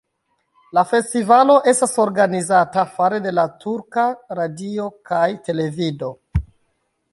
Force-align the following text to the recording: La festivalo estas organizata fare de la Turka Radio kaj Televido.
La 0.77 0.83
festivalo 0.91 1.57
estas 1.71 1.93
organizata 2.05 2.87
fare 2.95 3.21
de 3.27 3.35
la 3.41 3.45
Turka 3.65 4.07
Radio 4.41 4.89
kaj 5.11 5.23
Televido. 5.51 6.13